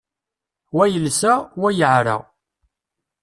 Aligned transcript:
Wa 0.75 0.85
yelsa, 0.93 1.33
wa 1.61 1.69
yeεra. 1.79 2.17